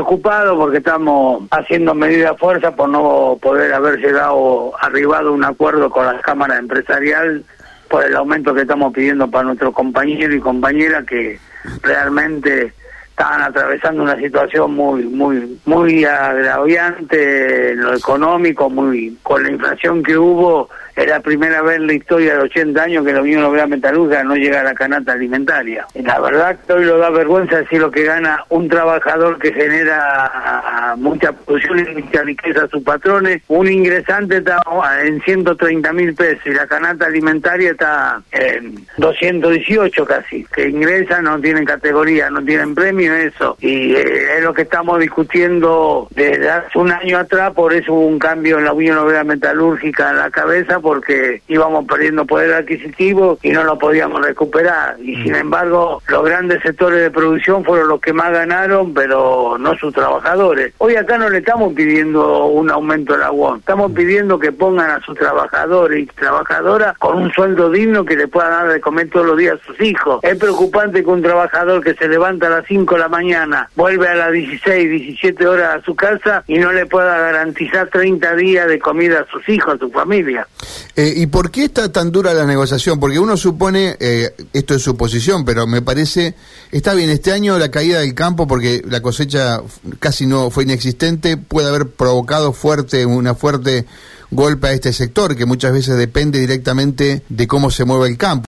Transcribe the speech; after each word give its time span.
preocupados 0.00 0.56
porque 0.56 0.78
estamos 0.78 1.42
haciendo 1.50 1.94
medidas 1.94 2.34
fuerza 2.38 2.74
por 2.74 2.88
no 2.88 3.38
poder 3.40 3.74
haber 3.74 3.98
llegado, 3.98 4.72
arribado 4.80 5.28
a 5.28 5.32
un 5.32 5.44
acuerdo 5.44 5.90
con 5.90 6.06
la 6.06 6.18
Cámara 6.22 6.56
Empresarial 6.56 7.44
por 7.88 8.04
el 8.04 8.16
aumento 8.16 8.54
que 8.54 8.62
estamos 8.62 8.94
pidiendo 8.94 9.30
para 9.30 9.44
nuestros 9.44 9.74
compañeros 9.74 10.34
y 10.34 10.40
compañeras 10.40 11.04
que 11.04 11.38
realmente 11.82 12.72
estaban 13.20 13.42
atravesando 13.42 14.02
una 14.02 14.16
situación 14.16 14.74
muy 14.74 15.04
muy 15.04 15.60
muy 15.66 16.04
agraviante 16.06 17.72
en 17.72 17.82
lo 17.82 17.94
económico, 17.94 18.70
muy 18.70 19.18
con 19.22 19.42
la 19.42 19.50
inflación 19.50 20.02
que 20.02 20.16
hubo 20.16 20.70
es 20.96 21.06
la 21.08 21.20
primera 21.20 21.62
vez 21.62 21.76
en 21.76 21.86
la 21.86 21.94
historia 21.94 22.34
de 22.34 22.42
80 22.42 22.82
años 22.82 23.06
que 23.06 23.12
la 23.12 23.22
Unión 23.22 23.42
Obrera 23.44 23.66
Metalúrgica 23.66 24.22
no 24.22 24.36
llega 24.36 24.60
a 24.60 24.64
la 24.64 24.74
canasta 24.74 25.12
alimentaria. 25.12 25.86
La 25.94 26.20
verdad 26.20 26.58
que 26.66 26.72
hoy 26.72 26.84
lo 26.84 26.98
da 26.98 27.10
vergüenza 27.10 27.58
decir 27.58 27.80
lo 27.80 27.90
que 27.90 28.04
gana 28.04 28.44
un 28.50 28.68
trabajador 28.68 29.38
que 29.38 29.52
genera 29.52 30.94
mucha 30.98 31.32
producción 31.32 31.78
y 31.78 32.02
mucha 32.02 32.22
riqueza 32.22 32.64
a 32.64 32.68
sus 32.68 32.82
patrones. 32.82 33.42
Un 33.48 33.70
ingresante 33.70 34.38
está 34.38 34.60
en 35.02 35.20
130 35.22 35.92
mil 35.92 36.14
pesos 36.14 36.46
y 36.46 36.50
la 36.50 36.66
canasta 36.66 37.06
alimentaria 37.06 37.70
está 37.70 38.20
en 38.32 38.86
218 38.98 40.04
casi. 40.04 40.44
Que 40.52 40.68
ingresa 40.68 41.22
no 41.22 41.40
tienen 41.40 41.64
categoría, 41.64 42.28
no 42.30 42.44
tienen 42.44 42.74
premio, 42.74 43.09
eso. 43.12 43.56
Y 43.60 43.94
eh, 43.94 44.38
es 44.38 44.44
lo 44.44 44.54
que 44.54 44.62
estamos 44.62 44.98
discutiendo 44.98 46.08
desde 46.10 46.50
hace 46.50 46.78
un 46.78 46.92
año 46.92 47.18
atrás, 47.18 47.52
por 47.52 47.72
eso 47.72 47.92
hubo 47.92 48.06
un 48.06 48.18
cambio 48.18 48.58
en 48.58 48.64
la 48.64 48.72
Unión 48.72 48.98
Obrera 48.98 49.24
Metalúrgica 49.24 50.10
en 50.10 50.16
la 50.16 50.30
cabeza 50.30 50.80
porque 50.80 51.42
íbamos 51.48 51.86
perdiendo 51.86 52.24
poder 52.24 52.52
adquisitivo 52.54 53.38
y 53.42 53.50
no 53.50 53.64
lo 53.64 53.78
podíamos 53.78 54.24
recuperar. 54.24 54.96
Y 55.00 55.16
sin 55.22 55.32
mm. 55.32 55.36
embargo, 55.36 56.02
los 56.08 56.24
grandes 56.24 56.62
sectores 56.62 57.00
de 57.00 57.10
producción 57.10 57.64
fueron 57.64 57.88
los 57.88 58.00
que 58.00 58.12
más 58.12 58.30
ganaron, 58.32 58.94
pero 58.94 59.56
no 59.58 59.74
sus 59.76 59.92
trabajadores. 59.92 60.72
Hoy 60.78 60.96
acá 60.96 61.18
no 61.18 61.28
le 61.28 61.38
estamos 61.38 61.72
pidiendo 61.74 62.46
un 62.46 62.70
aumento 62.70 63.14
del 63.14 63.22
agua, 63.22 63.56
estamos 63.58 63.92
pidiendo 63.92 64.38
que 64.38 64.52
pongan 64.52 64.90
a 64.90 65.00
sus 65.00 65.16
trabajadores 65.16 66.02
y 66.02 66.06
trabajadoras 66.06 66.96
con 66.98 67.16
un 67.16 67.30
sueldo 67.32 67.70
digno 67.70 68.04
que 68.04 68.16
le 68.16 68.28
puedan 68.28 68.50
dar 68.50 68.72
de 68.72 68.80
comer 68.80 69.10
todos 69.10 69.26
los 69.26 69.36
días 69.36 69.58
a 69.60 69.66
sus 69.66 69.80
hijos. 69.80 70.20
Es 70.22 70.36
preocupante 70.38 71.02
que 71.02 71.10
un 71.10 71.22
trabajador 71.22 71.82
que 71.82 71.94
se 71.94 72.08
levanta 72.08 72.46
a 72.46 72.50
las 72.50 72.66
5 72.66 72.94
de 72.94 72.99
la 73.00 73.08
mañana, 73.08 73.68
vuelve 73.74 74.06
a 74.08 74.14
las 74.14 74.32
16, 74.32 74.90
17 74.90 75.46
horas 75.46 75.80
a 75.80 75.84
su 75.84 75.94
casa 75.94 76.44
y 76.46 76.58
no 76.58 76.72
le 76.72 76.86
pueda 76.86 77.18
garantizar 77.18 77.88
30 77.88 78.36
días 78.36 78.68
de 78.68 78.78
comida 78.78 79.20
a 79.20 79.26
sus 79.30 79.48
hijos, 79.48 79.74
a 79.74 79.78
su 79.78 79.90
familia. 79.90 80.46
Eh, 80.94 81.14
¿Y 81.16 81.26
por 81.26 81.50
qué 81.50 81.64
está 81.64 81.90
tan 81.90 82.12
dura 82.12 82.34
la 82.34 82.46
negociación? 82.46 83.00
Porque 83.00 83.18
uno 83.18 83.36
supone, 83.36 83.96
eh, 83.98 84.30
esto 84.52 84.74
es 84.74 84.82
suposición, 84.82 85.44
pero 85.44 85.66
me 85.66 85.82
parece, 85.82 86.34
está 86.70 86.94
bien, 86.94 87.10
este 87.10 87.32
año 87.32 87.58
la 87.58 87.70
caída 87.70 88.00
del 88.00 88.14
campo, 88.14 88.46
porque 88.46 88.82
la 88.86 89.00
cosecha 89.00 89.60
casi 89.98 90.26
no 90.26 90.50
fue 90.50 90.64
inexistente, 90.64 91.36
puede 91.36 91.68
haber 91.68 91.88
provocado 91.88 92.52
fuerte, 92.52 93.06
una 93.06 93.34
fuerte 93.34 93.86
golpe 94.30 94.68
a 94.68 94.72
este 94.72 94.92
sector, 94.92 95.36
que 95.36 95.44
muchas 95.44 95.72
veces 95.72 95.96
depende 95.96 96.38
directamente 96.38 97.22
de 97.28 97.46
cómo 97.46 97.70
se 97.70 97.84
mueve 97.84 98.08
el 98.08 98.16
campo. 98.16 98.38